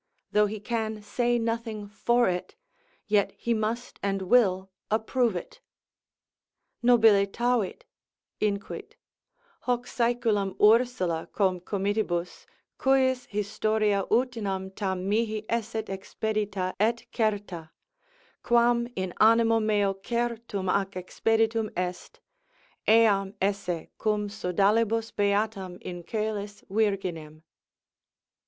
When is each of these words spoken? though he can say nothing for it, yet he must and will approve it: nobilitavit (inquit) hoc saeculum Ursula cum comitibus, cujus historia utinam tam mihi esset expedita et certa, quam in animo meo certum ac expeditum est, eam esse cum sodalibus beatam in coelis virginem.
though 0.31 0.47
he 0.47 0.59
can 0.59 0.99
say 0.99 1.37
nothing 1.37 1.87
for 1.87 2.27
it, 2.27 2.55
yet 3.05 3.31
he 3.37 3.53
must 3.53 3.99
and 4.01 4.23
will 4.23 4.71
approve 4.89 5.35
it: 5.35 5.61
nobilitavit 6.83 7.83
(inquit) 8.39 8.95
hoc 9.59 9.85
saeculum 9.85 10.55
Ursula 10.59 11.27
cum 11.31 11.59
comitibus, 11.59 12.47
cujus 12.79 13.27
historia 13.27 14.03
utinam 14.09 14.73
tam 14.75 15.07
mihi 15.07 15.45
esset 15.47 15.85
expedita 15.85 16.73
et 16.79 17.05
certa, 17.15 17.69
quam 18.41 18.87
in 18.95 19.13
animo 19.19 19.59
meo 19.59 19.93
certum 19.93 20.67
ac 20.67 20.95
expeditum 20.99 21.69
est, 21.77 22.19
eam 22.89 23.35
esse 23.39 23.85
cum 23.99 24.27
sodalibus 24.29 25.13
beatam 25.13 25.77
in 25.83 26.01
coelis 26.03 26.63
virginem. 26.71 27.43